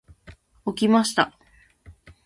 [0.65, 1.37] 起きました。